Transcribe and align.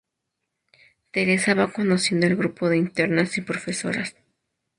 Teresa 1.11 1.53
va 1.53 1.71
conociendo 1.71 2.25
al 2.25 2.35
grupo 2.35 2.69
de 2.69 2.77
internas 2.77 3.37
y 3.37 3.41
profesoras. 3.41 4.15